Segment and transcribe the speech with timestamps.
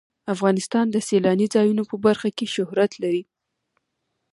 [0.33, 3.23] افغانستان د سیلاني ځایونو په برخه کې شهرت لري.